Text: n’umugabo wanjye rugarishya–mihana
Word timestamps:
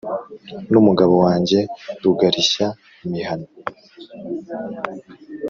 n’umugabo 0.71 1.13
wanjye 1.25 1.59
rugarishya–mihana 2.03 3.45